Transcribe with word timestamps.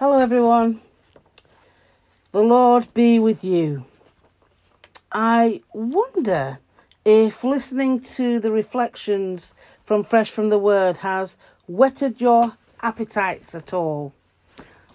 Hello, 0.00 0.18
everyone. 0.18 0.80
The 2.30 2.42
Lord 2.42 2.94
be 2.94 3.18
with 3.18 3.44
you. 3.44 3.84
I 5.12 5.60
wonder 5.74 6.58
if 7.04 7.44
listening 7.44 8.00
to 8.16 8.40
the 8.40 8.50
reflections 8.50 9.54
from 9.84 10.02
Fresh 10.02 10.30
from 10.30 10.48
the 10.48 10.56
Word 10.56 10.96
has 11.08 11.36
whetted 11.66 12.18
your 12.18 12.56
appetites 12.80 13.54
at 13.54 13.74
all. 13.74 14.14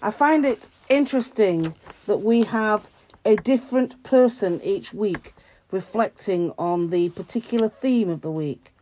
I 0.02 0.10
find 0.10 0.44
it 0.44 0.70
interesting 0.90 1.76
that 2.08 2.18
we 2.18 2.42
have 2.42 2.90
a 3.24 3.36
different 3.36 4.02
person 4.02 4.60
each 4.64 4.92
week 4.92 5.34
reflecting 5.70 6.52
on 6.58 6.90
the 6.90 7.10
particular 7.10 7.68
theme 7.68 8.08
of 8.08 8.22
the 8.22 8.32
week. 8.32 8.72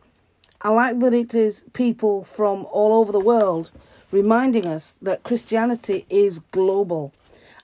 I 0.63 0.69
like 0.69 0.99
that 1.01 1.13
it 1.13 1.35
is 1.35 1.69
people 1.73 2.23
from 2.23 2.65
all 2.71 2.99
over 2.99 3.11
the 3.11 3.19
world 3.19 3.69
reminding 4.15 4.65
us 4.65 4.93
that 5.01 5.23
Christianity 5.23 6.05
is 6.09 6.39
global 6.39 7.13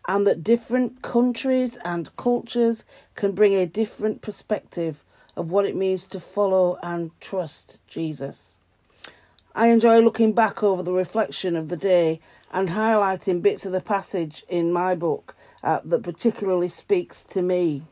and 0.06 0.28
that 0.28 0.44
different 0.44 1.02
countries 1.02 1.78
and 1.86 2.14
cultures 2.18 2.84
can 3.16 3.32
bring 3.32 3.54
a 3.56 3.66
different 3.66 4.22
perspective 4.22 5.06
of 5.38 5.50
what 5.50 5.66
it 5.66 5.78
means 5.78 6.06
to 6.08 6.20
follow 6.20 6.78
and 6.84 7.12
trust 7.22 7.80
Jesus. 7.88 8.60
I 9.56 9.68
enjoy 9.68 10.00
looking 10.00 10.34
back 10.34 10.62
over 10.62 10.84
the 10.84 10.92
reflection 10.92 11.56
of 11.56 11.70
the 11.70 11.78
day 11.78 12.20
and 12.52 12.68
highlighting 12.68 13.42
bits 13.42 13.66
of 13.66 13.72
the 13.72 13.80
passage 13.80 14.44
in 14.50 14.74
my 14.74 14.94
book 14.94 15.34
uh, 15.64 15.80
that 15.86 16.04
particularly 16.04 16.68
speaks 16.68 17.24
to 17.24 17.42
me. 17.42 17.84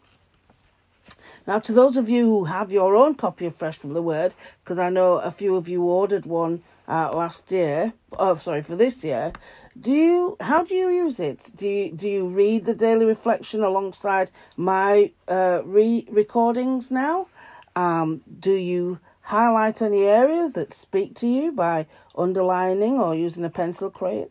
Now, 1.48 1.60
to 1.60 1.72
those 1.72 1.96
of 1.96 2.10
you 2.10 2.26
who 2.26 2.44
have 2.46 2.74
your 2.74 2.94
own 2.94 3.16
copy 3.16 3.46
of 3.46 3.56
Fresh 3.56 3.78
from 3.78 3.94
the 3.94 4.02
Word, 4.02 4.34
because 4.62 4.78
I 4.78 4.90
know 4.90 5.20
a 5.20 5.32
few 5.32 5.56
of 5.56 5.70
you 5.70 5.84
ordered 5.84 6.26
one 6.26 6.62
uh, 6.90 7.12
last 7.14 7.52
year, 7.52 7.94
oh, 8.18 8.36
sorry, 8.36 8.64
for 8.64 8.76
this 8.76 9.04
year, 9.04 9.32
do 9.80 9.92
you, 9.92 10.38
how 10.42 10.64
do 10.64 10.74
you 10.74 10.90
use 10.90 11.20
it? 11.20 11.52
Do 11.56 11.68
you, 11.68 11.92
do 11.94 12.10
you 12.10 12.28
read 12.28 12.66
the 12.66 12.74
daily 12.74 13.06
reflection 13.06 13.64
alongside 13.64 14.32
my 14.58 15.12
uh, 15.28 15.62
re 15.64 16.08
recordings 16.10 16.90
now? 16.90 17.28
Um, 17.76 18.22
do 18.40 18.54
you 18.54 19.00
highlight 19.22 19.82
any 19.82 20.04
areas 20.04 20.54
that 20.54 20.74
speak 20.74 21.14
to 21.16 21.28
you 21.28 21.52
by 21.52 21.86
underlining 22.18 23.00
or 23.00 23.14
using 23.16 23.46
a 23.46 23.50
pencil 23.50 23.92
crayon? 23.92 24.30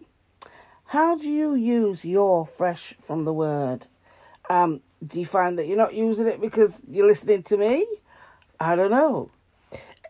How 0.86 1.16
do 1.16 1.28
you 1.28 1.54
use 1.54 2.04
your 2.04 2.44
Fresh 2.44 2.94
from 3.00 3.24
the 3.24 3.32
Word? 3.32 3.86
Um, 4.50 4.80
do 5.06 5.20
you 5.20 5.26
find 5.26 5.58
that 5.58 5.68
you're 5.68 5.76
not 5.76 5.94
using 5.94 6.26
it 6.26 6.40
because 6.40 6.82
you're 6.90 7.06
listening 7.06 7.44
to 7.44 7.56
me? 7.56 7.86
I 8.58 8.74
don't 8.74 8.90
know. 8.90 9.30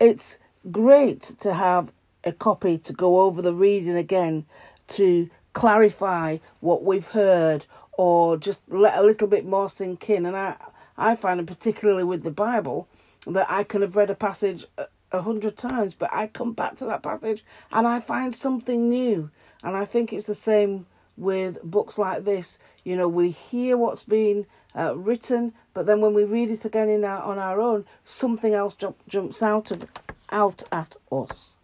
It's 0.01 0.39
great 0.71 1.21
to 1.41 1.53
have 1.53 1.91
a 2.23 2.31
copy 2.31 2.77
to 2.77 2.93
go 2.93 3.21
over 3.21 3.41
the 3.41 3.53
reading 3.53 3.95
again 3.95 4.45
to 4.89 5.29
clarify 5.53 6.37
what 6.59 6.83
we've 6.83 7.07
heard 7.07 7.65
or 7.93 8.37
just 8.37 8.61
let 8.69 8.97
a 8.97 9.03
little 9.03 9.27
bit 9.27 9.45
more 9.45 9.69
sink 9.69 10.09
in. 10.09 10.25
And 10.25 10.35
I, 10.35 10.55
I 10.97 11.15
find, 11.15 11.45
particularly 11.47 12.03
with 12.03 12.23
the 12.23 12.31
Bible, 12.31 12.87
that 13.27 13.47
I 13.49 13.63
can 13.63 13.81
have 13.81 13.95
read 13.95 14.09
a 14.09 14.15
passage 14.15 14.65
a, 14.77 15.21
hundred 15.21 15.57
times, 15.57 15.95
but 15.95 16.09
I 16.13 16.27
come 16.27 16.53
back 16.53 16.75
to 16.75 16.85
that 16.85 17.03
passage 17.03 17.43
and 17.71 17.87
I 17.87 17.99
find 17.99 18.33
something 18.33 18.87
new. 18.89 19.31
And 19.63 19.75
I 19.75 19.83
think 19.83 20.13
it's 20.13 20.27
the 20.27 20.35
same 20.35 20.85
with 21.17 21.61
books 21.63 21.97
like 21.97 22.23
this. 22.23 22.59
You 22.83 22.95
know, 22.95 23.07
we 23.07 23.31
hear 23.31 23.75
what's 23.75 24.03
been 24.03 24.45
uh, 24.75 24.95
written, 24.95 25.53
but 25.73 25.85
then 25.87 25.99
when 25.99 26.13
we 26.13 26.23
read 26.23 26.51
it 26.51 26.63
again 26.63 26.89
in 26.89 27.03
our, 27.03 27.21
on 27.23 27.37
our 27.37 27.59
own, 27.59 27.85
something 28.03 28.53
else 28.53 28.75
jump, 28.75 28.97
jumps 29.07 29.43
out 29.43 29.71
of 29.71 29.87
out 30.31 30.63
at 30.71 30.95
us. 31.11 31.58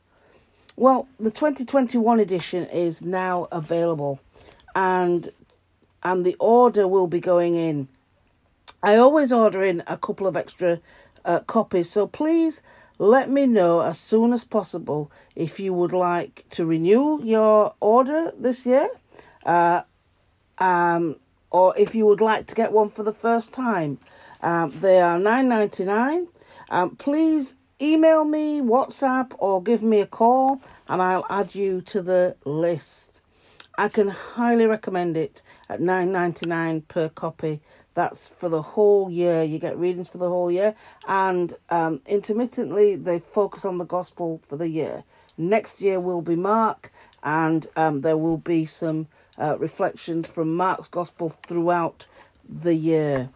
Well, 0.78 1.08
the 1.18 1.32
2021 1.32 2.20
edition 2.20 2.66
is 2.66 3.02
now 3.02 3.48
available, 3.52 4.20
and 4.76 5.30
and 6.04 6.26
the 6.26 6.36
order 6.40 6.88
will 6.88 7.08
be 7.08 7.22
going 7.22 7.56
in. 7.56 7.88
I 8.84 8.98
always 8.98 9.32
order 9.32 9.64
in 9.64 9.84
a 9.88 9.98
couple 9.98 10.28
of 10.28 10.36
extra 10.36 10.82
uh, 11.24 11.40
copies, 11.48 11.90
so 11.90 12.08
please 12.08 12.62
let 12.98 13.30
me 13.30 13.48
know 13.48 13.82
as 13.82 13.98
soon 14.00 14.34
as 14.34 14.44
possible 14.44 15.12
if 15.36 15.60
you 15.60 15.74
would 15.74 15.94
like 15.94 16.46
to 16.50 16.66
renew 16.66 17.22
your 17.24 17.74
order 17.80 18.32
this 18.38 18.66
year 18.66 18.88
uh, 19.46 19.82
um, 20.60 21.16
or 21.52 21.74
if 21.78 21.96
you 21.96 22.06
would 22.06 22.22
like 22.22 22.48
to 22.48 22.56
get 22.56 22.72
one 22.72 22.90
for 22.90 23.04
the 23.04 23.12
first 23.14 23.54
time. 23.54 23.98
Um, 24.42 24.74
they 24.80 25.00
are 25.00 25.18
nine 25.18 25.48
ninety 25.48 25.86
nine. 25.86 26.28
Um, 26.70 26.96
please 26.96 27.56
email 27.82 28.26
me, 28.26 28.62
WhatsApp, 28.62 29.34
or 29.38 29.62
give 29.62 29.84
me 29.84 30.02
a 30.02 30.06
call, 30.06 30.62
and 30.88 31.02
I'll 31.02 31.26
add 31.30 31.56
you 31.56 31.82
to 31.82 32.02
the 32.02 32.36
list. 32.46 33.22
I 33.78 33.90
can 33.90 34.08
highly 34.08 34.66
recommend 34.66 35.18
it 35.18 35.42
at 35.68 35.82
nine 35.82 36.12
ninety 36.12 36.46
nine 36.46 36.82
per 36.82 37.10
copy. 37.10 37.60
That's 37.94 38.34
for 38.34 38.50
the 38.50 38.62
whole 38.62 39.10
year. 39.10 39.44
You 39.44 39.60
get 39.60 39.78
readings 39.78 40.10
for 40.10 40.18
the 40.18 40.30
whole 40.30 40.52
year, 40.52 40.76
and 41.08 41.54
um, 41.70 42.02
intermittently 42.06 42.96
they 42.96 43.20
focus 43.20 43.66
on 43.66 43.78
the 43.78 43.86
gospel 43.86 44.40
for 44.44 44.56
the 44.56 44.70
year. 44.70 45.04
Next 45.38 45.82
year 45.82 46.00
will 46.00 46.22
be 46.22 46.38
Mark, 46.38 46.92
and 47.24 47.68
um, 47.76 48.00
there 48.00 48.18
will 48.18 48.38
be 48.38 48.66
some 48.66 49.08
uh, 49.38 49.58
reflections 49.60 50.30
from 50.30 50.56
Mark's 50.56 50.88
Gospel 50.88 51.28
throughout 51.28 52.08
the 52.48 52.76
year. 52.76 53.30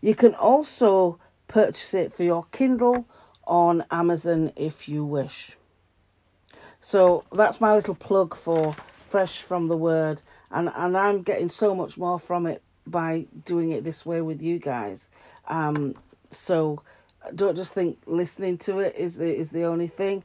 You 0.00 0.14
can 0.14 0.34
also 0.34 1.18
purchase 1.46 1.92
it 1.92 2.12
for 2.12 2.22
your 2.22 2.46
Kindle 2.52 3.06
on 3.46 3.84
Amazon 3.90 4.52
if 4.56 4.88
you 4.88 5.04
wish. 5.04 5.56
So 6.80 7.24
that's 7.32 7.60
my 7.60 7.74
little 7.74 7.94
plug 7.94 8.34
for 8.34 8.74
Fresh 9.02 9.42
from 9.42 9.68
the 9.68 9.76
Word, 9.76 10.22
and, 10.50 10.70
and 10.74 10.96
I'm 10.96 11.22
getting 11.22 11.48
so 11.48 11.74
much 11.74 11.96
more 11.96 12.18
from 12.18 12.46
it 12.46 12.62
by 12.86 13.26
doing 13.44 13.70
it 13.70 13.84
this 13.84 14.04
way 14.04 14.20
with 14.20 14.42
you 14.42 14.58
guys. 14.58 15.08
Um, 15.48 15.94
so 16.30 16.82
don't 17.34 17.56
just 17.56 17.72
think 17.72 17.98
listening 18.06 18.58
to 18.58 18.80
it 18.80 18.96
is 18.96 19.16
the 19.16 19.34
is 19.34 19.50
the 19.50 19.64
only 19.64 19.86
thing. 19.86 20.24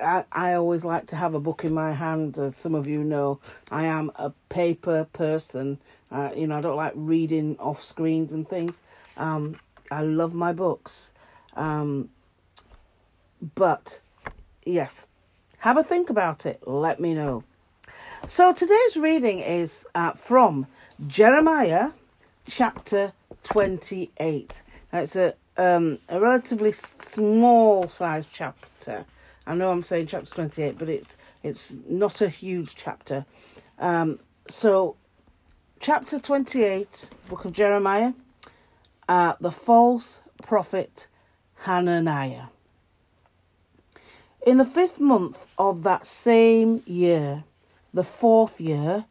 I, 0.00 0.24
I 0.30 0.54
always 0.54 0.84
like 0.84 1.06
to 1.08 1.16
have 1.16 1.34
a 1.34 1.40
book 1.40 1.64
in 1.64 1.74
my 1.74 1.92
hand. 1.92 2.38
As 2.38 2.56
some 2.56 2.74
of 2.74 2.86
you 2.86 3.02
know, 3.02 3.40
I 3.70 3.84
am 3.84 4.10
a 4.16 4.30
paper 4.48 5.06
person. 5.12 5.78
Uh, 6.10 6.30
you 6.36 6.46
know, 6.46 6.58
I 6.58 6.60
don't 6.60 6.76
like 6.76 6.92
reading 6.94 7.56
off 7.58 7.82
screens 7.82 8.32
and 8.32 8.46
things. 8.46 8.82
Um, 9.16 9.58
I 9.90 10.02
love 10.02 10.34
my 10.34 10.52
books. 10.52 11.12
Um, 11.54 12.10
but 13.54 14.02
yes, 14.64 15.06
have 15.58 15.76
a 15.76 15.82
think 15.82 16.10
about 16.10 16.46
it. 16.46 16.66
Let 16.66 17.00
me 17.00 17.14
know. 17.14 17.44
So 18.26 18.52
today's 18.52 18.96
reading 18.96 19.38
is 19.38 19.86
uh, 19.94 20.12
from 20.12 20.66
Jeremiah 21.06 21.90
chapter 22.48 23.12
28. 23.44 24.62
Now, 24.92 25.00
it's 25.00 25.16
a, 25.16 25.34
um, 25.56 25.98
a 26.08 26.18
relatively 26.18 26.72
small 26.72 27.88
sized 27.88 28.30
chapter. 28.32 29.04
I 29.46 29.54
know 29.54 29.70
I'm 29.70 29.82
saying 29.82 30.06
chapter 30.06 30.34
28, 30.34 30.78
but 30.78 30.88
it's 30.88 31.16
it's 31.42 31.78
not 31.88 32.20
a 32.20 32.28
huge 32.28 32.74
chapter. 32.74 33.26
Um, 33.78 34.18
so, 34.48 34.96
chapter 35.78 36.18
28, 36.18 37.10
book 37.28 37.44
of 37.44 37.52
Jeremiah, 37.52 38.12
uh, 39.08 39.34
the 39.40 39.52
false 39.52 40.22
prophet 40.42 41.06
Hananiah. 41.60 42.46
In 44.46 44.58
the 44.58 44.64
fifth 44.64 45.00
month 45.00 45.48
of 45.58 45.82
that 45.82 46.06
same 46.06 46.80
year, 46.86 47.42
the 47.92 48.04
fourth 48.04 48.60
year, 48.60 49.06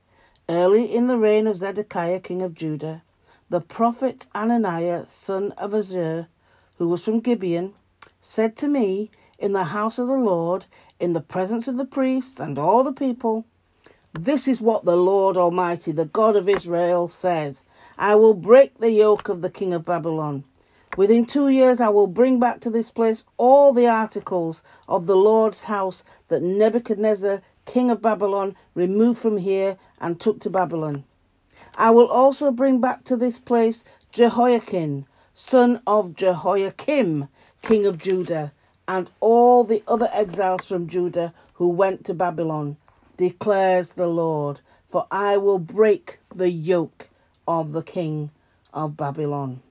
early 0.47 0.85
in 0.85 1.07
the 1.07 1.17
reign 1.17 1.45
of 1.45 1.57
Zedekiah, 1.57 2.21
king 2.21 2.41
of 2.41 2.53
Judah, 2.53 3.03
the 3.49 3.59
prophet 3.59 4.27
Hananiah, 4.33 5.05
son 5.07 5.51
of 5.57 5.71
Azzur, 5.73 6.27
who 6.77 6.87
was 6.87 7.03
from 7.03 7.19
Gibeon, 7.19 7.73
said 8.21 8.55
to 8.55 8.69
me, 8.69 9.11
in 9.37 9.51
the 9.51 9.75
house 9.75 9.99
of 9.99 10.07
the 10.07 10.15
Lord, 10.15 10.67
in 11.01 11.11
the 11.11 11.19
presence 11.19 11.67
of 11.67 11.75
the 11.75 11.83
priests 11.83 12.39
and 12.39 12.57
all 12.57 12.85
the 12.85 12.93
people. 12.93 13.43
This 14.13 14.47
is 14.47 14.61
what 14.61 14.85
the 14.85 14.95
Lord 14.95 15.35
Almighty, 15.35 15.91
the 15.91 16.05
God 16.05 16.37
of 16.37 16.47
Israel, 16.47 17.09
says 17.09 17.65
I 17.97 18.15
will 18.15 18.35
break 18.35 18.77
the 18.77 18.91
yoke 18.91 19.27
of 19.27 19.41
the 19.41 19.49
king 19.49 19.73
of 19.73 19.83
Babylon. 19.83 20.45
Within 20.97 21.25
two 21.25 21.49
years, 21.49 21.81
I 21.81 21.89
will 21.89 22.07
bring 22.07 22.39
back 22.39 22.61
to 22.61 22.69
this 22.69 22.89
place 22.89 23.25
all 23.37 23.73
the 23.73 23.87
articles 23.87 24.63
of 24.87 25.07
the 25.07 25.17
Lord's 25.17 25.63
house 25.63 26.05
that 26.29 26.41
Nebuchadnezzar, 26.41 27.41
king 27.65 27.91
of 27.91 28.01
Babylon, 28.01 28.55
removed 28.73 29.19
from 29.19 29.37
here 29.37 29.77
and 29.99 30.19
took 30.19 30.39
to 30.41 30.49
Babylon. 30.49 31.03
I 31.77 31.89
will 31.89 32.07
also 32.07 32.51
bring 32.51 32.79
back 32.79 33.03
to 33.05 33.17
this 33.17 33.37
place 33.37 33.83
Jehoiachin, 34.13 35.05
son 35.33 35.81
of 35.85 36.15
Jehoiakim, 36.15 37.27
king 37.61 37.85
of 37.85 37.97
Judah, 37.97 38.53
and 38.87 39.09
all 39.19 39.65
the 39.65 39.83
other 39.87 40.07
exiles 40.13 40.67
from 40.69 40.87
Judah 40.87 41.33
who 41.55 41.67
went 41.67 42.05
to 42.05 42.13
Babylon, 42.13 42.77
declares 43.17 43.89
the 43.89 44.07
Lord, 44.07 44.61
for 44.85 45.07
I 45.11 45.35
will 45.35 45.59
break 45.59 46.19
the 46.33 46.49
yoke 46.49 47.09
of 47.45 47.73
the 47.73 47.83
king 47.83 48.29
of 48.73 48.95
Babylon. 48.95 49.61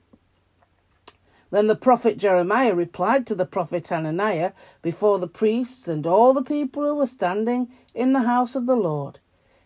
Then 1.54 1.68
the 1.68 1.76
prophet 1.76 2.18
Jeremiah 2.18 2.74
replied 2.74 3.28
to 3.28 3.34
the 3.36 3.46
prophet 3.46 3.86
Hananiah 3.86 4.54
before 4.82 5.20
the 5.20 5.28
priests 5.28 5.86
and 5.86 6.04
all 6.04 6.34
the 6.34 6.42
people 6.42 6.82
who 6.82 6.96
were 6.96 7.06
standing 7.06 7.68
in 7.94 8.12
the 8.12 8.24
house 8.24 8.56
of 8.56 8.66
the 8.66 8.74
Lord. 8.74 9.20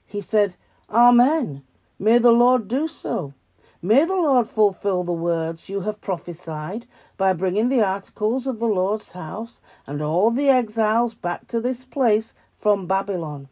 He 0.05 0.21
said, 0.21 0.57
Amen. 0.91 1.63
May 1.99 2.19
the 2.19 2.31
Lord 2.31 2.69
do 2.69 2.89
so. 2.89 3.33
May 3.81 4.05
the 4.05 4.17
Lord 4.17 4.47
fulfill 4.47 5.03
the 5.03 5.15
words 5.15 5.71
you 5.71 5.81
have 5.81 6.03
prophesied 6.03 6.85
by 7.17 7.33
bringing 7.33 7.71
the 7.71 7.83
articles 7.83 8.47
of 8.47 8.59
the 8.59 8.69
Lord's 8.69 9.13
house 9.13 9.63
and 9.87 10.03
all 10.03 10.31
the 10.31 10.51
exiles 10.51 11.15
back 11.15 11.49
to 11.49 11.59
this 11.59 11.87
place 11.87 12.35
from 12.55 12.87
Babylon. 12.87 13.49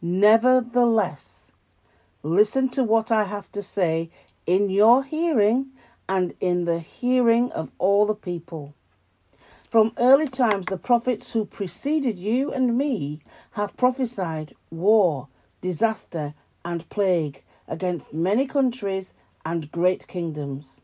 Nevertheless, 0.00 1.50
listen 2.22 2.68
to 2.68 2.84
what 2.84 3.10
I 3.10 3.24
have 3.24 3.50
to 3.50 3.60
say 3.60 4.08
in 4.46 4.70
your 4.70 5.02
hearing 5.02 5.72
and 6.10 6.34
in 6.40 6.64
the 6.64 6.80
hearing 6.80 7.52
of 7.52 7.70
all 7.78 8.04
the 8.04 8.16
people. 8.16 8.74
From 9.70 9.92
early 9.96 10.28
times, 10.28 10.66
the 10.66 10.76
prophets 10.76 11.32
who 11.32 11.44
preceded 11.44 12.18
you 12.18 12.52
and 12.52 12.76
me 12.76 13.20
have 13.52 13.76
prophesied 13.76 14.52
war, 14.70 15.28
disaster, 15.60 16.34
and 16.64 16.88
plague 16.88 17.44
against 17.68 18.12
many 18.12 18.48
countries 18.48 19.14
and 19.46 19.70
great 19.70 20.08
kingdoms. 20.08 20.82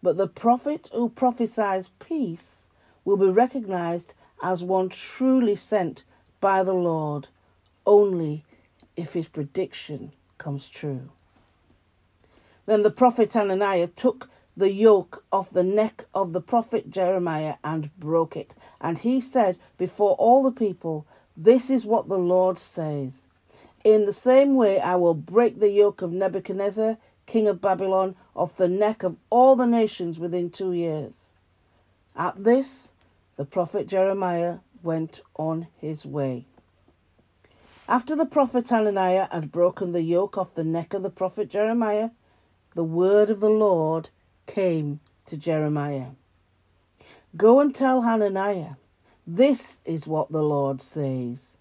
But 0.00 0.16
the 0.16 0.28
prophet 0.28 0.88
who 0.92 1.08
prophesies 1.08 1.88
peace 1.98 2.68
will 3.04 3.16
be 3.16 3.26
recognized 3.26 4.14
as 4.40 4.62
one 4.62 4.88
truly 4.88 5.56
sent 5.56 6.04
by 6.40 6.62
the 6.62 6.74
Lord 6.74 7.26
only 7.84 8.44
if 8.94 9.14
his 9.14 9.28
prediction 9.28 10.12
comes 10.38 10.68
true. 10.68 11.10
Then 12.66 12.84
the 12.84 12.92
prophet 12.92 13.32
Hananiah 13.32 13.88
took 13.88 14.30
the 14.56 14.72
yoke 14.72 15.24
off 15.32 15.50
the 15.50 15.64
neck 15.64 16.06
of 16.14 16.32
the 16.32 16.40
prophet 16.40 16.90
Jeremiah 16.90 17.56
and 17.64 17.96
broke 17.98 18.36
it. 18.36 18.54
And 18.80 18.98
he 18.98 19.20
said 19.20 19.58
before 19.76 20.14
all 20.14 20.42
the 20.42 20.52
people, 20.52 21.06
This 21.36 21.70
is 21.70 21.86
what 21.86 22.08
the 22.08 22.18
Lord 22.18 22.58
says. 22.58 23.28
In 23.82 24.06
the 24.06 24.12
same 24.12 24.54
way, 24.54 24.80
I 24.80 24.96
will 24.96 25.14
break 25.14 25.60
the 25.60 25.70
yoke 25.70 26.02
of 26.02 26.12
Nebuchadnezzar, 26.12 26.96
king 27.26 27.48
of 27.48 27.60
Babylon, 27.60 28.16
off 28.34 28.56
the 28.56 28.68
neck 28.68 29.02
of 29.02 29.18
all 29.30 29.56
the 29.56 29.66
nations 29.66 30.18
within 30.18 30.50
two 30.50 30.72
years. 30.72 31.32
At 32.16 32.44
this, 32.44 32.94
the 33.36 33.44
prophet 33.44 33.88
Jeremiah 33.88 34.58
went 34.82 35.20
on 35.36 35.66
his 35.78 36.06
way. 36.06 36.46
After 37.88 38.16
the 38.16 38.26
prophet 38.26 38.68
Hananiah 38.68 39.28
had 39.30 39.52
broken 39.52 39.92
the 39.92 40.02
yoke 40.02 40.38
off 40.38 40.54
the 40.54 40.64
neck 40.64 40.94
of 40.94 41.02
the 41.02 41.10
prophet 41.10 41.50
Jeremiah, 41.50 42.10
the 42.74 42.84
word 42.84 43.28
of 43.28 43.40
the 43.40 43.50
Lord 43.50 44.10
came 44.46 45.00
to 45.26 45.36
Jeremiah. 45.36 46.10
Go 47.36 47.60
and 47.60 47.74
tell 47.74 48.02
Hananiah, 48.02 48.74
this 49.26 49.80
is 49.84 50.06
what 50.06 50.30
the 50.30 50.42
Lord 50.42 50.80
says. 50.82 51.56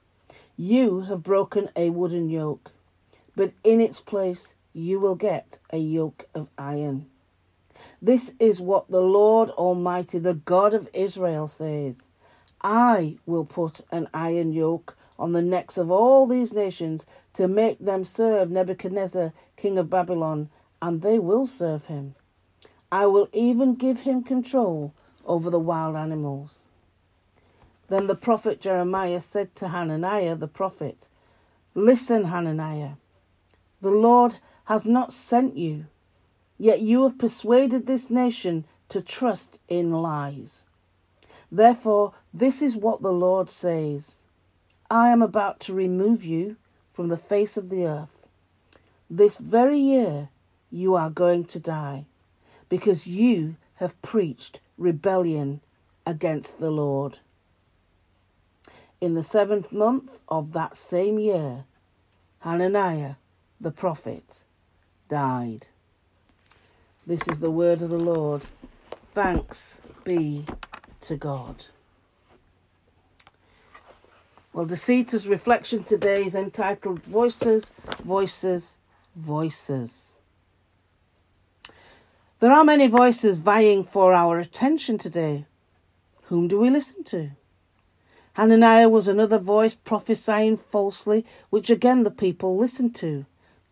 You 0.57 1.01
have 1.01 1.23
broken 1.23 1.69
a 1.75 1.89
wooden 1.89 2.29
yoke, 2.29 2.71
but 3.35 3.53
in 3.63 3.81
its 3.81 3.99
place 3.99 4.55
you 4.73 4.99
will 4.99 5.15
get 5.15 5.59
a 5.71 5.77
yoke 5.77 6.27
of 6.35 6.49
iron. 6.57 7.07
This 8.01 8.33
is 8.39 8.61
what 8.61 8.89
the 8.89 9.01
Lord 9.01 9.49
Almighty, 9.51 10.19
the 10.19 10.33
God 10.33 10.73
of 10.73 10.89
Israel, 10.93 11.47
says 11.47 12.07
I 12.61 13.17
will 13.25 13.45
put 13.45 13.81
an 13.91 14.07
iron 14.13 14.53
yoke 14.53 14.95
on 15.17 15.33
the 15.33 15.41
necks 15.41 15.77
of 15.77 15.89
all 15.89 16.27
these 16.27 16.53
nations 16.53 17.05
to 17.33 17.47
make 17.47 17.79
them 17.79 18.03
serve 18.03 18.51
Nebuchadnezzar, 18.51 19.33
king 19.55 19.77
of 19.77 19.89
Babylon, 19.89 20.49
and 20.81 21.01
they 21.01 21.19
will 21.19 21.47
serve 21.47 21.85
him. 21.85 22.15
I 22.93 23.07
will 23.07 23.27
even 23.33 23.73
give 23.73 24.01
him 24.01 24.21
control 24.21 24.93
over 25.25 25.49
the 25.49 25.57
wild 25.57 25.95
animals. 25.95 26.65
Then 27.89 28.05
the 28.05 28.13
prophet 28.13 28.61
Jeremiah 28.61 29.19
said 29.19 29.55
to 29.55 29.69
Hananiah 29.69 30.35
the 30.35 30.47
prophet, 30.47 31.09
Listen, 31.73 32.25
Hananiah, 32.25 32.97
the 33.81 33.89
Lord 33.89 34.35
has 34.65 34.85
not 34.85 35.11
sent 35.11 35.57
you, 35.57 35.87
yet 36.59 36.81
you 36.81 37.01
have 37.01 37.17
persuaded 37.17 37.87
this 37.87 38.11
nation 38.11 38.63
to 38.89 39.01
trust 39.01 39.59
in 39.67 39.91
lies. 39.91 40.67
Therefore, 41.51 42.13
this 42.31 42.61
is 42.61 42.77
what 42.77 43.01
the 43.01 43.11
Lord 43.11 43.49
says 43.49 44.21
I 44.91 45.09
am 45.09 45.23
about 45.23 45.59
to 45.61 45.73
remove 45.73 46.23
you 46.23 46.57
from 46.91 47.07
the 47.07 47.17
face 47.17 47.57
of 47.57 47.69
the 47.69 47.87
earth. 47.87 48.27
This 49.09 49.39
very 49.39 49.79
year 49.79 50.29
you 50.69 50.93
are 50.93 51.09
going 51.09 51.45
to 51.45 51.59
die 51.59 52.05
because 52.69 53.07
you 53.07 53.55
have 53.75 54.01
preached 54.01 54.61
rebellion 54.77 55.61
against 56.05 56.59
the 56.59 56.71
Lord. 56.71 57.19
In 59.01 59.15
the 59.15 59.23
seventh 59.23 59.71
month 59.71 60.19
of 60.29 60.53
that 60.53 60.75
same 60.77 61.19
year, 61.19 61.65
Hananiah 62.39 63.15
the 63.59 63.71
prophet 63.71 64.43
died. 65.07 65.67
This 67.05 67.27
is 67.27 67.39
the 67.39 67.51
word 67.51 67.81
of 67.81 67.89
the 67.89 67.99
Lord. 67.99 68.43
Thanks 69.13 69.81
be 70.03 70.45
to 71.01 71.15
God. 71.15 71.65
Well, 74.53 74.65
Deseta's 74.65 75.27
reflection 75.27 75.83
today 75.83 76.23
is 76.25 76.35
entitled 76.35 77.03
Voices, 77.03 77.71
Voices, 78.03 78.79
Voices. 79.15 80.15
There 82.43 82.51
are 82.51 82.65
many 82.65 82.87
voices 82.87 83.39
vying 83.39 83.85
for 83.85 84.11
our 84.11 84.37
attention 84.37 84.97
today. 84.97 85.45
Whom 86.23 86.49
do 86.49 86.59
we 86.59 86.69
listen 86.69 87.05
to? 87.05 87.29
Hananiah 88.33 88.89
was 88.89 89.07
another 89.07 89.39
voice 89.39 89.75
prophesying 89.75 90.57
falsely, 90.57 91.25
which 91.51 91.69
again 91.69 92.03
the 92.03 92.11
people 92.11 92.57
listened 92.57 92.95
to, 92.95 93.25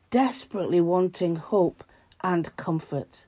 desperately 0.09 0.79
wanting 0.79 1.35
hope 1.35 1.83
and 2.23 2.55
comfort. 2.55 3.25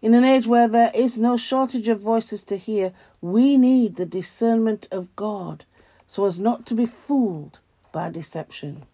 In 0.00 0.14
an 0.14 0.22
age 0.22 0.46
where 0.46 0.68
there 0.68 0.92
is 0.94 1.18
no 1.18 1.36
shortage 1.36 1.88
of 1.88 2.00
voices 2.00 2.44
to 2.44 2.56
hear, 2.56 2.92
we 3.20 3.58
need 3.58 3.96
the 3.96 4.06
discernment 4.06 4.86
of 4.92 5.16
God 5.16 5.64
so 6.06 6.26
as 6.26 6.38
not 6.38 6.64
to 6.66 6.76
be 6.76 6.86
fooled 6.86 7.58
by 7.90 8.10
deception. 8.10 8.84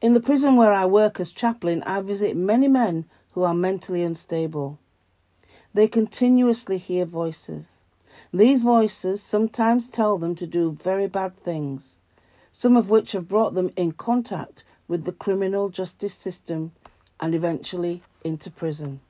In 0.00 0.14
the 0.14 0.20
prison 0.20 0.56
where 0.56 0.72
I 0.72 0.86
work 0.86 1.20
as 1.20 1.30
chaplain, 1.30 1.82
I 1.82 2.00
visit 2.00 2.34
many 2.34 2.66
men 2.66 3.04
who 3.32 3.42
are 3.42 3.54
mentally 3.54 4.02
unstable. 4.02 4.78
They 5.72 5.88
continuously 5.88 6.78
hear 6.78 7.04
voices. 7.04 7.84
These 8.32 8.62
voices 8.62 9.22
sometimes 9.22 9.88
tell 9.88 10.18
them 10.18 10.34
to 10.36 10.46
do 10.46 10.72
very 10.72 11.06
bad 11.06 11.36
things, 11.36 11.98
some 12.50 12.76
of 12.76 12.90
which 12.90 13.12
have 13.12 13.28
brought 13.28 13.54
them 13.54 13.70
in 13.76 13.92
contact 13.92 14.64
with 14.88 15.04
the 15.04 15.12
criminal 15.12 15.68
justice 15.68 16.14
system 16.14 16.72
and 17.20 17.34
eventually 17.34 18.02
into 18.24 18.50
prison. 18.50 19.00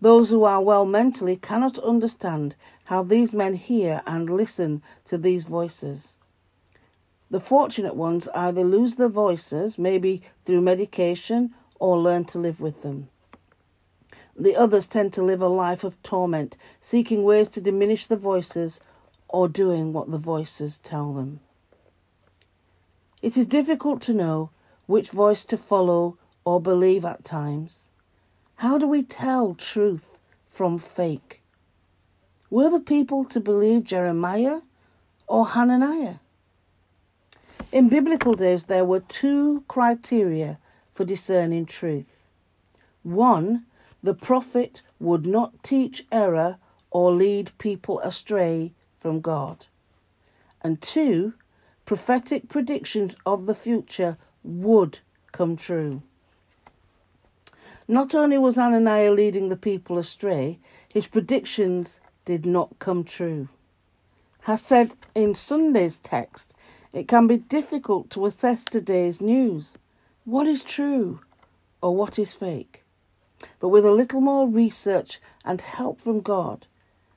Those 0.00 0.30
who 0.30 0.44
are 0.44 0.62
well 0.62 0.86
mentally 0.86 1.36
cannot 1.36 1.78
understand 1.78 2.54
how 2.84 3.02
these 3.02 3.34
men 3.34 3.54
hear 3.54 4.02
and 4.06 4.30
listen 4.30 4.82
to 5.04 5.18
these 5.18 5.44
voices. 5.44 6.16
The 7.30 7.40
fortunate 7.40 7.94
ones 7.94 8.28
either 8.34 8.64
lose 8.64 8.96
their 8.96 9.10
voices, 9.10 9.78
maybe 9.78 10.22
through 10.44 10.62
medication 10.62 11.54
or 11.80 11.98
learn 11.98 12.24
to 12.26 12.38
live 12.38 12.60
with 12.60 12.82
them. 12.82 13.08
The 14.36 14.54
others 14.54 14.86
tend 14.86 15.12
to 15.14 15.22
live 15.24 15.42
a 15.42 15.48
life 15.48 15.82
of 15.82 16.00
torment, 16.02 16.56
seeking 16.80 17.24
ways 17.24 17.48
to 17.50 17.60
diminish 17.60 18.06
the 18.06 18.16
voices 18.16 18.80
or 19.28 19.48
doing 19.48 19.92
what 19.92 20.10
the 20.10 20.18
voices 20.18 20.78
tell 20.78 21.12
them. 21.12 21.40
It 23.20 23.36
is 23.36 23.46
difficult 23.46 24.00
to 24.02 24.14
know 24.14 24.50
which 24.86 25.10
voice 25.10 25.44
to 25.46 25.56
follow 25.56 26.16
or 26.44 26.60
believe 26.60 27.04
at 27.04 27.24
times. 27.24 27.90
How 28.56 28.78
do 28.78 28.86
we 28.86 29.02
tell 29.02 29.54
truth 29.54 30.18
from 30.48 30.78
fake? 30.78 31.42
Were 32.50 32.70
the 32.70 32.80
people 32.80 33.24
to 33.26 33.40
believe 33.40 33.84
Jeremiah 33.84 34.60
or 35.26 35.48
Hananiah? 35.48 36.16
In 37.72 37.88
biblical 37.88 38.34
days, 38.34 38.66
there 38.66 38.84
were 38.84 39.00
two 39.00 39.64
criteria 39.68 40.58
for 41.00 41.06
discerning 41.06 41.64
truth. 41.64 42.26
One, 43.02 43.64
the 44.02 44.12
prophet 44.12 44.82
would 44.98 45.24
not 45.24 45.62
teach 45.62 46.04
error 46.12 46.58
or 46.90 47.10
lead 47.10 47.56
people 47.56 48.00
astray 48.00 48.72
from 48.98 49.22
God. 49.22 49.64
And 50.60 50.82
two, 50.82 51.32
prophetic 51.86 52.50
predictions 52.50 53.16
of 53.24 53.46
the 53.46 53.54
future 53.54 54.18
would 54.44 54.98
come 55.32 55.56
true. 55.56 56.02
Not 57.88 58.14
only 58.14 58.36
was 58.36 58.56
Hananiah 58.56 59.12
leading 59.12 59.48
the 59.48 59.56
people 59.56 59.96
astray, 59.96 60.58
his 60.86 61.06
predictions 61.06 62.02
did 62.26 62.44
not 62.44 62.78
come 62.78 63.04
true. 63.04 63.48
As 64.46 64.60
said 64.60 64.92
in 65.14 65.34
Sunday's 65.34 65.98
text, 65.98 66.52
it 66.92 67.08
can 67.08 67.26
be 67.26 67.38
difficult 67.38 68.10
to 68.10 68.26
assess 68.26 68.66
today's 68.66 69.22
news 69.22 69.78
what 70.24 70.46
is 70.46 70.64
true 70.64 71.20
or 71.82 71.96
what 71.96 72.18
is 72.18 72.34
fake. 72.34 72.84
But 73.58 73.68
with 73.68 73.84
a 73.84 73.92
little 73.92 74.20
more 74.20 74.48
research 74.48 75.20
and 75.44 75.60
help 75.60 76.00
from 76.00 76.20
God, 76.20 76.66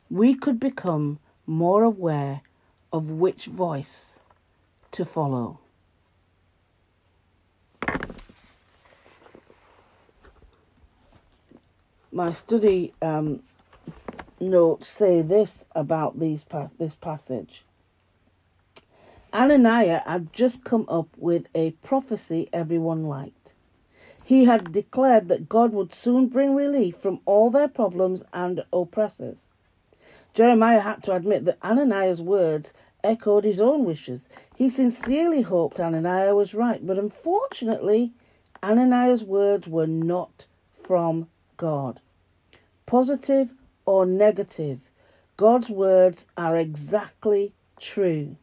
we 0.09 0.35
could 0.35 0.59
become 0.59 1.19
more 1.45 1.83
aware 1.83 2.41
of 2.91 3.11
which 3.11 3.47
voice 3.47 4.19
to 4.91 5.03
follow. 5.03 5.59
My 12.11 12.31
study 12.31 12.93
um, 13.01 13.41
notes 14.39 14.87
say 14.87 15.23
this 15.23 15.65
about 15.73 16.19
these 16.19 16.43
pa- 16.43 16.69
this 16.77 16.95
passage. 16.95 17.63
Ananias 19.33 20.03
had 20.05 20.31
just 20.31 20.63
come 20.63 20.85
up 20.87 21.07
with 21.17 21.47
a 21.55 21.71
prophecy 21.71 22.49
everyone 22.53 23.05
liked. 23.05 23.55
He 24.23 24.45
had 24.45 24.71
declared 24.71 25.27
that 25.27 25.49
God 25.49 25.73
would 25.73 25.91
soon 25.91 26.27
bring 26.27 26.55
relief 26.55 26.97
from 26.97 27.19
all 27.25 27.49
their 27.49 27.67
problems 27.67 28.23
and 28.31 28.63
oppressors. 28.71 29.49
Jeremiah 30.35 30.81
had 30.81 31.01
to 31.03 31.13
admit 31.13 31.45
that 31.45 31.57
Ananias' 31.63 32.21
words 32.21 32.73
echoed 33.03 33.43
his 33.43 33.59
own 33.59 33.83
wishes. 33.85 34.29
He 34.55 34.69
sincerely 34.69 35.41
hoped 35.41 35.79
Ananias 35.79 36.33
was 36.35 36.53
right, 36.53 36.85
but 36.85 36.99
unfortunately, 36.99 38.13
Ananias' 38.61 39.23
words 39.23 39.67
were 39.67 39.87
not 39.87 40.47
from 40.71 41.27
God. 41.57 42.01
Positive 42.85 43.53
or 43.85 44.05
negative, 44.05 44.91
God's 45.37 45.69
words 45.69 46.27
are 46.37 46.55
exactly 46.55 47.53
true. 47.79 48.37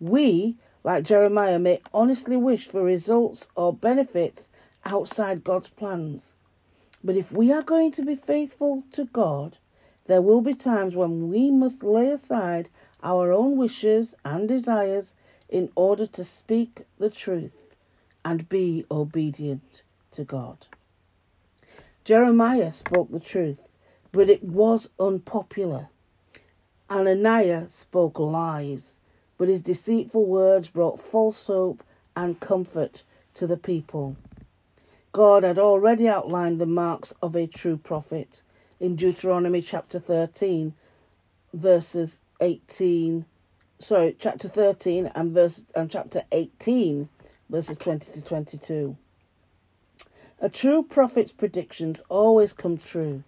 We, 0.00 0.56
like 0.84 1.04
Jeremiah, 1.04 1.58
may 1.58 1.80
honestly 1.92 2.36
wish 2.36 2.68
for 2.68 2.82
results 2.84 3.48
or 3.54 3.72
benefits 3.72 4.50
outside 4.84 5.44
God's 5.44 5.70
plans. 5.70 6.34
But 7.02 7.16
if 7.16 7.32
we 7.32 7.52
are 7.52 7.62
going 7.62 7.90
to 7.92 8.04
be 8.04 8.16
faithful 8.16 8.84
to 8.92 9.04
God, 9.06 9.58
there 10.06 10.22
will 10.22 10.40
be 10.40 10.54
times 10.54 10.96
when 10.96 11.28
we 11.28 11.50
must 11.50 11.84
lay 11.84 12.10
aside 12.10 12.68
our 13.02 13.32
own 13.32 13.56
wishes 13.56 14.14
and 14.24 14.48
desires 14.48 15.14
in 15.48 15.70
order 15.76 16.06
to 16.06 16.24
speak 16.24 16.82
the 16.98 17.10
truth 17.10 17.76
and 18.24 18.48
be 18.48 18.84
obedient 18.90 19.82
to 20.10 20.24
God. 20.24 20.66
Jeremiah 22.04 22.72
spoke 22.72 23.10
the 23.10 23.20
truth, 23.20 23.68
but 24.12 24.30
it 24.30 24.42
was 24.42 24.88
unpopular. 24.98 25.88
Ananias 26.90 27.74
spoke 27.74 28.18
lies, 28.18 29.00
but 29.38 29.48
his 29.48 29.62
deceitful 29.62 30.26
words 30.26 30.70
brought 30.70 31.00
false 31.00 31.46
hope 31.46 31.82
and 32.14 32.40
comfort 32.40 33.04
to 33.34 33.46
the 33.46 33.56
people. 33.56 34.16
God 35.12 35.44
had 35.44 35.58
already 35.58 36.08
outlined 36.08 36.60
the 36.60 36.66
marks 36.66 37.14
of 37.22 37.34
a 37.34 37.46
true 37.46 37.76
prophet 37.76 38.42
in 38.78 38.96
Deuteronomy 38.96 39.62
chapter 39.62 39.98
13, 39.98 40.74
verses 41.54 42.20
18, 42.40 43.24
sorry, 43.78 44.16
chapter 44.18 44.48
13 44.48 45.06
and 45.14 45.32
verse 45.32 45.64
and 45.74 45.90
chapter 45.90 46.22
18, 46.32 47.08
verses 47.48 47.78
20 47.78 48.12
to 48.12 48.22
22. 48.22 48.96
A 50.40 50.48
true 50.48 50.82
prophet's 50.82 51.32
predictions 51.32 52.02
always 52.08 52.52
come 52.52 52.78
true, 52.78 53.24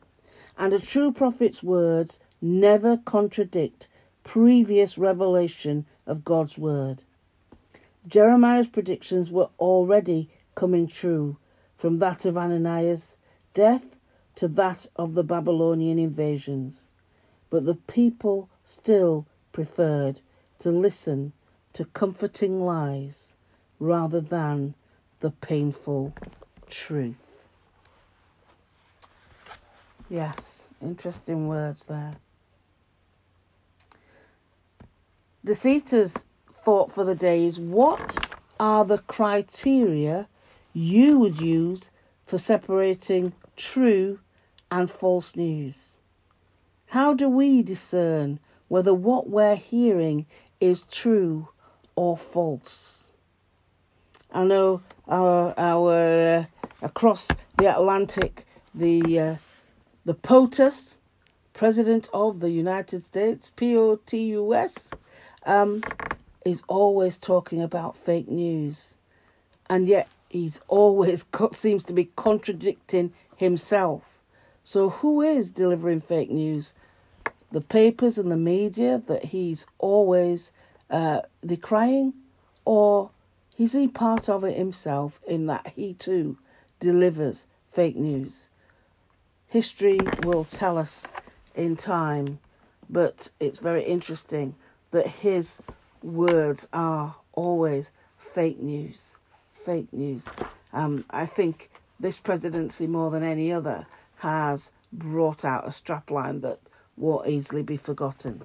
and 0.59 0.73
a 0.73 0.79
true 0.79 1.13
prophet's 1.13 1.63
words 1.63 2.21
never 2.41 2.97
contradict 2.97 3.89
previous 4.23 4.97
revelation 4.97 5.87
of 6.11 6.25
God's 6.25 6.59
word. 6.59 7.05
Jeremiah's 8.07 8.69
predictions 8.69 9.31
were 9.31 9.51
already 9.59 10.31
coming 10.55 10.87
true, 10.87 11.39
from 11.77 11.99
that 11.99 12.25
of 12.25 12.37
Ananias' 12.37 13.17
death 13.55 13.97
to 14.35 14.49
that 14.49 14.87
of 14.97 15.15
the 15.15 15.25
Babylonian 15.25 15.99
invasions. 15.99 16.89
But 17.49 17.65
the 17.65 17.77
people 17.77 18.49
still 18.65 19.27
preferred 19.53 20.21
to 20.59 20.71
listen 20.71 21.33
to 21.73 21.85
comforting 21.85 22.65
lies 22.65 23.37
rather 23.79 24.21
than 24.21 24.75
the 25.21 25.31
painful 25.31 26.15
truth. 26.69 27.47
Yes, 30.09 30.69
interesting 30.83 31.47
words 31.47 31.87
there. 31.87 32.17
Deseta's 35.45 36.27
thought 36.53 36.93
for 36.93 37.05
the 37.05 37.15
day 37.15 37.45
is 37.45 37.59
what 37.59 38.35
are 38.59 38.85
the 38.85 38.99
criteria 38.99 40.29
you 40.73 41.19
would 41.19 41.41
use 41.41 41.91
for 42.27 42.39
separating 42.39 43.33
true 43.57 44.21
and 44.71 44.91
false 44.91 45.35
news? 45.35 45.99
How 46.89 47.15
do 47.15 47.29
we 47.29 47.63
discern 47.63 48.41
whether 48.69 48.95
what 48.95 49.29
we're 49.29 49.57
hearing 49.57 50.27
is 50.61 50.87
true 50.87 51.49
or 51.97 52.17
false. 52.17 53.15
I 54.33 54.45
know 54.45 54.83
our 55.09 55.53
our 55.59 55.93
uh, 55.93 56.45
across 56.81 57.29
the 57.59 57.67
Atlantic, 57.67 58.47
the 58.75 59.19
uh, 59.19 59.37
the 60.05 60.15
POTUS, 60.15 60.99
President 61.53 62.09
of 62.15 62.41
the 62.41 62.51
United 62.51 63.03
States, 63.03 63.51
POTUS, 63.57 64.93
um, 65.47 65.83
is 66.45 66.63
always 66.69 67.19
talking 67.19 67.63
about 67.63 67.97
fake 67.97 68.29
news, 68.29 68.99
and 69.69 69.87
yet 69.89 70.09
he's 70.29 70.61
always 70.69 71.23
co- 71.33 71.51
seems 71.53 71.85
to 71.85 71.93
be 71.93 72.11
contradicting 72.17 73.13
himself. 73.37 74.23
So 74.63 74.91
who 74.91 75.23
is 75.23 75.51
delivering 75.51 76.01
fake 76.01 76.31
news? 76.31 76.75
the 77.51 77.61
papers 77.61 78.19
and 78.19 78.31
the 78.31 78.37
media 78.37 78.99
that 78.99 79.27
he's 79.27 79.67
always 79.79 80.53
uh, 80.89 81.21
decrying, 81.45 82.15
or 82.65 83.11
is 83.59 83.73
he 83.73 83.89
part 83.89 84.29
of 84.29 84.45
it 84.45 84.57
himself 84.57 85.21
in 85.27 85.47
that 85.47 85.73
he 85.75 85.95
too 85.95 86.39
delivers 86.79 87.47
fake 87.67 87.97
news? 87.97 88.51
History 89.47 89.99
will 90.23 90.45
tell 90.45 90.79
us 90.79 91.13
in 91.55 91.77
time, 91.77 92.39
but 92.89 93.33
it's 93.41 93.59
very 93.59 93.83
interesting 93.83 94.55
that 94.91 95.07
his 95.07 95.63
words 96.03 96.69
are 96.73 97.17
always 97.33 97.93
fake 98.19 98.61
news. 98.61 99.19
Fake 99.51 99.93
news. 99.93 100.29
Um, 100.73 101.05
I 101.11 101.27
think 101.27 101.71
this 101.99 102.19
presidency, 102.21 102.87
more 102.87 103.11
than 103.11 103.23
any 103.23 103.53
other, 103.53 103.87
has 104.19 104.73
brought 104.93 105.45
out 105.45 105.65
a 105.65 105.71
strapline 105.71 106.41
that 106.43 106.59
will 106.97 107.23
easily 107.27 107.63
be 107.63 107.77
forgotten. 107.77 108.43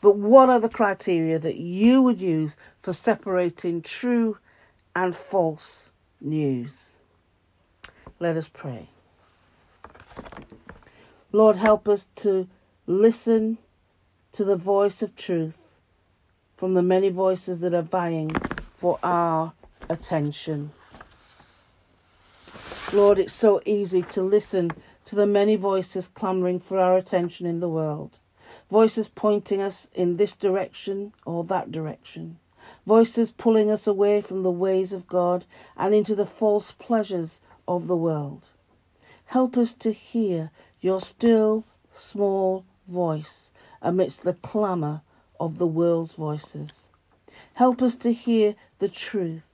But 0.00 0.16
what 0.16 0.48
are 0.48 0.60
the 0.60 0.68
criteria 0.68 1.38
that 1.38 1.56
you 1.56 2.02
would 2.02 2.20
use 2.20 2.56
for 2.80 2.92
separating 2.92 3.82
true 3.82 4.38
and 4.94 5.14
false 5.14 5.92
news? 6.20 6.98
Let 8.18 8.36
us 8.36 8.48
pray. 8.48 8.88
Lord, 11.32 11.56
help 11.56 11.88
us 11.88 12.08
to 12.16 12.48
listen 12.86 13.58
to 14.32 14.44
the 14.44 14.56
voice 14.56 15.02
of 15.02 15.16
truth 15.16 15.65
from 16.56 16.74
the 16.74 16.82
many 16.82 17.08
voices 17.10 17.60
that 17.60 17.74
are 17.74 17.82
vying 17.82 18.30
for 18.74 18.98
our 19.02 19.52
attention. 19.88 20.70
Lord, 22.92 23.18
it's 23.18 23.32
so 23.32 23.60
easy 23.66 24.02
to 24.02 24.22
listen 24.22 24.70
to 25.04 25.14
the 25.14 25.26
many 25.26 25.56
voices 25.56 26.08
clamouring 26.08 26.60
for 26.60 26.78
our 26.78 26.96
attention 26.96 27.46
in 27.46 27.60
the 27.60 27.68
world. 27.68 28.18
Voices 28.70 29.08
pointing 29.08 29.60
us 29.60 29.90
in 29.94 30.16
this 30.16 30.34
direction 30.34 31.12
or 31.24 31.44
that 31.44 31.72
direction. 31.72 32.38
Voices 32.86 33.30
pulling 33.30 33.70
us 33.70 33.86
away 33.86 34.20
from 34.20 34.42
the 34.42 34.50
ways 34.50 34.92
of 34.92 35.06
God 35.06 35.44
and 35.76 35.94
into 35.94 36.14
the 36.14 36.26
false 36.26 36.72
pleasures 36.72 37.40
of 37.68 37.86
the 37.86 37.96
world. 37.96 38.52
Help 39.26 39.56
us 39.56 39.74
to 39.74 39.92
hear 39.92 40.50
your 40.80 41.00
still, 41.00 41.64
small 41.92 42.64
voice 42.86 43.52
amidst 43.82 44.22
the 44.22 44.34
clamour 44.34 45.02
of 45.38 45.58
the 45.58 45.66
world's 45.66 46.14
voices. 46.14 46.90
Help 47.54 47.82
us 47.82 47.96
to 47.96 48.12
hear 48.12 48.54
the 48.78 48.88
truth. 48.88 49.48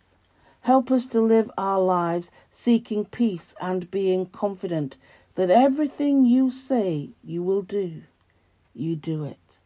Help 0.63 0.91
us 0.91 1.07
to 1.07 1.21
live 1.21 1.51
our 1.59 1.81
lives 1.81 2.31
seeking 2.51 3.05
peace 3.05 3.55
and 3.61 3.91
being 3.91 4.27
confident 4.27 4.97
that 5.35 5.51
everything 5.51 6.25
you 6.25 6.51
say 6.51 7.11
you 7.25 7.43
will 7.43 7.63
do, 7.63 8.03
you 8.75 8.95
do 8.95 9.25
it. 9.25 9.61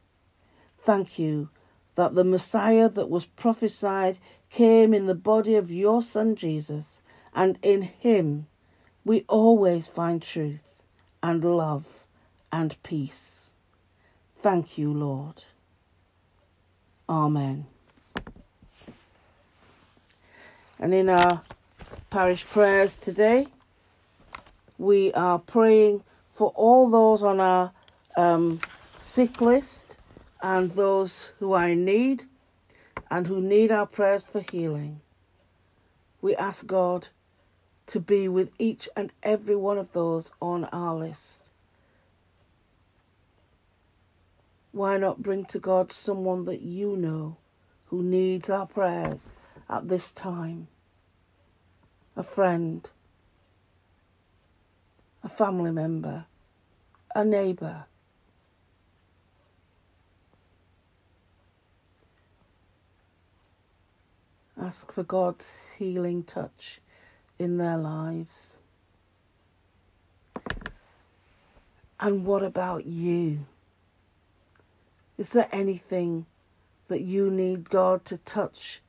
Thank 0.79 1.19
you 1.19 1.51
that 1.97 2.15
the 2.15 2.25
Messiah 2.25 2.89
that 2.89 3.11
was 3.11 3.27
prophesied 3.27 4.19
came 4.51 4.95
in 4.95 5.07
the 5.07 5.15
body 5.15 5.57
of 5.57 5.71
your 5.71 6.03
Son 6.03 6.37
Jesus, 6.37 7.03
and 7.35 7.59
in 7.63 7.83
him 7.83 8.47
we 9.05 9.25
always 9.29 9.89
find 9.89 10.23
truth 10.23 10.83
and 11.23 11.45
love 11.45 12.07
and 12.53 12.81
peace. 12.83 13.55
Thank 14.37 14.79
you, 14.79 14.93
Lord. 14.93 15.45
Amen. 17.09 17.67
And 20.79 20.93
in 20.93 21.09
our 21.09 21.43
parish 22.11 22.45
prayers 22.47 22.99
today, 22.99 23.47
we 24.79 25.13
are 25.13 25.39
praying 25.39 26.03
for 26.29 26.53
all 26.55 26.91
those 26.91 27.23
on 27.23 27.41
our 27.41 27.73
um, 28.17 28.61
sick 28.99 29.41
list 29.41 29.99
and 30.43 30.73
those 30.73 31.33
who 31.39 31.53
are 31.53 31.69
in 31.69 31.85
need 31.85 32.25
and 33.11 33.27
who 33.27 33.41
need 33.41 33.73
our 33.73 33.87
prayers 33.87 34.25
for 34.25 34.41
healing. 34.41 35.01
We 36.21 36.35
ask 36.37 36.67
God 36.67 37.09
to 37.87 38.01
be 38.01 38.29
with 38.29 38.53
each 38.59 38.89
and 38.97 39.13
every 39.23 39.57
one 39.57 39.79
of 39.79 39.93
those 39.93 40.35
on 40.43 40.65
our 40.67 40.95
list. 40.95 41.46
Why 44.77 44.99
not 44.99 45.23
bring 45.23 45.47
to 45.47 45.59
God 45.59 45.91
someone 45.91 46.45
that 46.45 46.61
you 46.61 46.99
know 46.99 47.39
who 47.87 48.03
needs 48.03 48.51
our 48.51 48.67
prayers 48.67 49.33
at 49.71 49.89
this 49.89 50.13
time? 50.13 50.69
A 52.15 52.23
friend, 52.23 52.91
a 55.25 55.31
family 55.31 55.71
member, 55.71 56.27
a 57.15 57.25
neighbour. 57.25 57.87
Ask 64.61 64.93
for 64.93 65.05
God's 65.05 65.73
healing 65.79 66.23
touch 66.23 66.83
in 67.39 67.57
their 67.57 67.79
lives. 67.79 68.59
And 71.99 72.27
what 72.27 72.43
about 72.43 72.85
you? 72.85 73.47
Is 75.19 75.33
there 75.33 75.49
anything 75.51 76.27
that 76.89 77.01
you 77.01 77.31
need 77.31 77.71
God 77.71 78.05
to 78.07 78.19
touch 78.19 78.83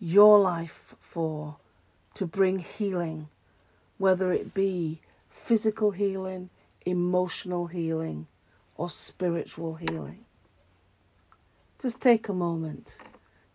your 0.00 0.38
life 0.38 0.94
for, 0.98 1.58
to 2.14 2.26
bring 2.26 2.58
healing, 2.58 3.28
whether 3.98 4.32
it 4.32 4.54
be 4.54 5.00
physical 5.28 5.90
healing, 5.90 6.48
emotional 6.86 7.66
healing, 7.66 8.26
or 8.76 8.88
spiritual 8.88 9.74
healing? 9.74 10.24
Just 11.80 12.00
take 12.00 12.28
a 12.28 12.34
moment 12.34 12.98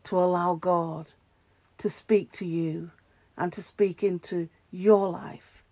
to 0.03 0.17
allow 0.17 0.53
God 0.55 1.13
to 1.79 1.89
speak 1.89 2.31
to 2.33 2.45
you 2.45 2.91
and 3.35 3.51
to 3.53 3.61
speak 3.61 4.03
into 4.03 4.49
your 4.69 5.09
life 5.09 5.63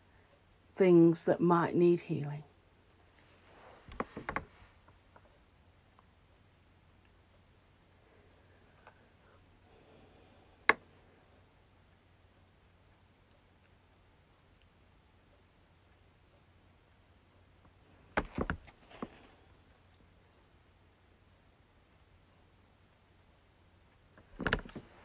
things 0.75 1.25
that 1.25 1.39
might 1.39 1.75
need 1.75 1.99
healing. 2.01 2.43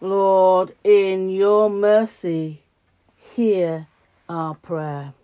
Lord, 0.04 0.72
in 0.84 1.30
your 1.30 1.70
mercy, 1.70 2.60
hear 3.16 3.86
our 4.28 4.54
prayer. 4.54 5.14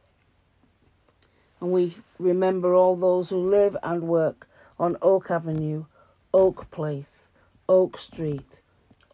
And 1.60 1.70
we 1.70 1.96
remember 2.18 2.72
all 2.72 2.96
those 2.96 3.28
who 3.28 3.36
live 3.36 3.76
and 3.82 4.04
work 4.04 4.48
on 4.78 4.96
Oak 5.02 5.30
Avenue, 5.30 5.84
Oak 6.32 6.70
Place, 6.70 7.30
Oak 7.68 7.98
Street, 7.98 8.62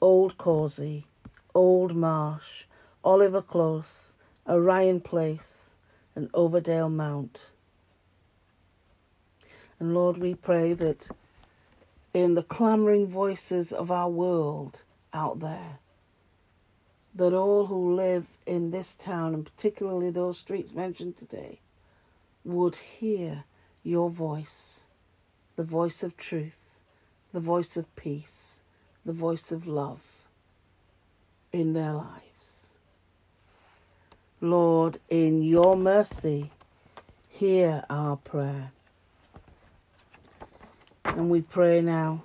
Old 0.01 0.39
Causey, 0.39 1.07
Old 1.53 1.97
Marsh, 1.97 2.67
Oliver 3.03 3.43
Close, 3.43 4.13
Orion 4.49 5.01
Place, 5.01 5.75
and 6.15 6.31
Overdale 6.31 6.93
Mount. 6.93 7.51
And 9.81 9.95
Lord, 9.95 10.19
we 10.19 10.37
pray 10.37 10.75
that 10.75 11.09
in 12.15 12.35
the 12.35 12.45
clamouring 12.45 13.09
voices 13.09 13.73
of 13.73 13.91
our 13.91 14.09
world, 14.09 14.85
out 15.13 15.41
there 15.41 15.79
that 17.17 17.33
all 17.33 17.67
who 17.67 17.95
live 17.95 18.37
in 18.45 18.71
this 18.71 18.95
town, 18.95 19.33
and 19.33 19.45
particularly 19.45 20.11
those 20.11 20.39
streets 20.39 20.75
mentioned 20.75 21.17
today, 21.17 21.61
would 22.45 22.77
hear 22.77 23.45
your 23.83 24.11
voice, 24.11 24.89
the 25.57 25.65
voice 25.65 26.03
of 26.03 26.17
truth, 26.17 26.81
the 27.33 27.41
voice 27.41 27.77
of 27.77 27.95
peace, 27.97 28.63
the 29.05 29.15
voice 29.15 29.51
of 29.51 29.67
love 29.67 30.29
in 31.53 31.73
their 31.73 31.95
lives. 31.95 32.77
Lord, 34.43 34.99
in 35.09 35.43
your 35.43 35.75
mercy, 35.75 36.51
hear 37.31 37.85
our 37.89 38.17
prayer. 38.17 38.73
And 41.05 41.31
we 41.31 41.41
pray 41.41 41.81
now 41.81 42.25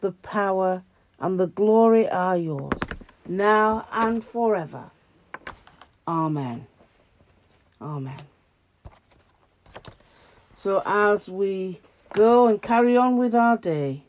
the 0.00 0.12
power, 0.12 0.82
and 1.18 1.40
the 1.40 1.46
glory 1.46 2.08
are 2.08 2.36
yours, 2.36 2.80
now 3.26 3.86
and 3.92 4.22
forever. 4.22 4.90
Amen. 6.06 6.66
Amen. 7.80 8.22
So, 10.54 10.82
as 10.86 11.28
we 11.28 11.80
go 12.12 12.46
and 12.46 12.60
carry 12.60 12.96
on 12.96 13.16
with 13.16 13.34
our 13.34 13.56
day 13.56 14.04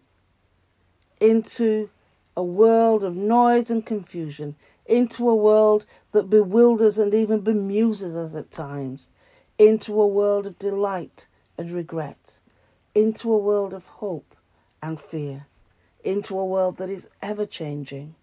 into 1.20 1.90
a 2.36 2.44
world 2.44 3.04
of 3.04 3.16
noise 3.16 3.70
and 3.70 3.86
confusion, 3.86 4.56
into 4.86 5.28
a 5.28 5.36
world 5.36 5.86
that 6.12 6.30
bewilders 6.30 6.98
and 6.98 7.14
even 7.14 7.42
bemuses 7.42 8.16
us 8.16 8.36
at 8.36 8.52
times, 8.52 9.10
into 9.58 10.00
a 10.00 10.08
world 10.08 10.46
of 10.46 10.60
delight 10.60 11.28
and 11.58 11.72
regret, 11.72 12.40
into 12.94 13.34
a 13.34 13.38
world 13.38 13.74
of 13.74 13.88
hope 13.88 14.36
and 14.82 15.00
fear 15.00 15.48
into 16.08 16.40
a 16.40 16.46
world 16.46 16.78
that 16.78 16.90
is 16.90 17.10
ever 17.22 17.46
changing, 17.46 18.16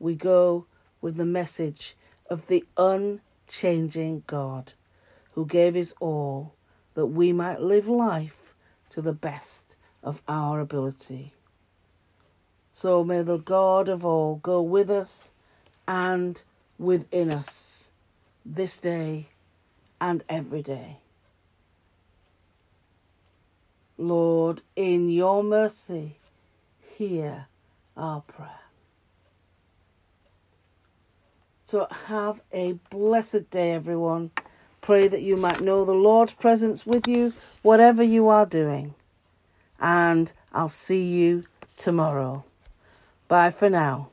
we 0.00 0.16
go 0.16 0.66
with 1.00 1.16
the 1.16 1.24
message 1.24 1.96
of 2.28 2.48
the 2.48 2.64
unchanging 2.76 4.24
God 4.26 4.72
who 5.30 5.46
gave 5.46 5.74
his 5.74 5.94
all 6.00 6.54
that 6.94 7.06
we 7.06 7.32
might 7.32 7.60
live 7.60 7.86
life 7.86 8.54
to 8.88 9.00
the 9.00 9.12
best 9.12 9.76
of 10.02 10.20
our 10.26 10.58
ability. 10.58 11.32
So 12.72 13.04
may 13.04 13.22
the 13.22 13.38
God 13.38 13.88
of 13.88 14.04
all 14.04 14.36
go 14.36 14.60
with 14.60 14.90
us 14.90 15.32
and 15.86 16.42
within 16.76 17.30
us 17.30 17.92
this 18.44 18.78
day 18.78 19.28
and 20.00 20.24
every 20.28 20.62
day. 20.62 20.96
Lord, 23.96 24.62
in 24.74 25.08
your 25.08 25.44
mercy, 25.44 26.16
hear 26.96 27.46
our 27.96 28.20
prayer. 28.22 28.60
So 31.62 31.86
have 32.06 32.42
a 32.52 32.78
blessed 32.90 33.50
day, 33.50 33.72
everyone. 33.72 34.30
Pray 34.80 35.08
that 35.08 35.22
you 35.22 35.36
might 35.36 35.60
know 35.60 35.84
the 35.84 35.94
Lord's 35.94 36.34
presence 36.34 36.86
with 36.86 37.06
you, 37.08 37.32
whatever 37.62 38.02
you 38.02 38.28
are 38.28 38.46
doing. 38.46 38.94
And 39.80 40.32
I'll 40.52 40.68
see 40.68 41.02
you 41.02 41.44
tomorrow. 41.76 42.44
Bye 43.28 43.50
for 43.50 43.70
now. 43.70 44.11